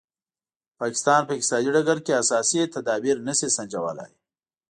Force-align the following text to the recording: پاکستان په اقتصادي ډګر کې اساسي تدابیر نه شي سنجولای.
پاکستان 0.79 1.21
په 1.25 1.31
اقتصادي 1.37 1.69
ډګر 1.75 1.99
کې 2.05 2.17
اساسي 2.23 2.59
تدابیر 2.75 3.15
نه 3.27 3.33
شي 3.39 3.47
سنجولای. 3.57 4.11